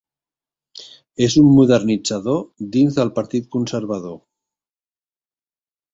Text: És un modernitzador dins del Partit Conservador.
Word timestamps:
És 1.25 1.35
un 1.41 1.49
modernitzador 1.57 2.41
dins 2.77 2.99
del 3.01 3.15
Partit 3.19 3.49
Conservador. 3.57 4.19